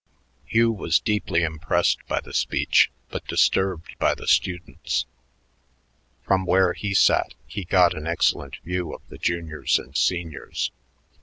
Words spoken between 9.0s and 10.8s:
the juniors and seniors.